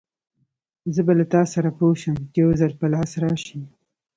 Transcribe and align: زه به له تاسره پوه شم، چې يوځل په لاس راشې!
زه 0.93 1.01
به 1.05 1.13
له 1.19 1.25
تاسره 1.35 1.69
پوه 1.77 1.95
شم، 2.01 2.15
چې 2.31 2.37
يوځل 2.43 2.71
په 2.79 2.87
لاس 2.93 3.11
راشې! 3.23 3.59